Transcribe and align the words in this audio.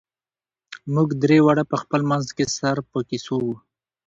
موږ 0.93 1.09
درې 1.23 1.37
واړه 1.45 1.63
په 1.71 1.75
خپل 1.81 2.01
منځ 2.11 2.27
کې 2.35 2.45
سره 2.57 2.81
په 2.91 2.99
کیسو 3.09 3.35
وو. 3.45 3.55